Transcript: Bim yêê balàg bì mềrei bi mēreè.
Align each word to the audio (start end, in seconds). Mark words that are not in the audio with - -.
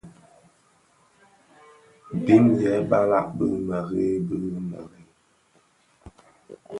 Bim 2.23 2.45
yêê 2.59 2.77
balàg 2.89 3.27
bì 3.37 3.47
mềrei 3.67 4.15
bi 4.27 4.37
mēreè. 4.69 5.03